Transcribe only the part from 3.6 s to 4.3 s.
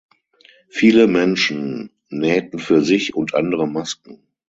Masken.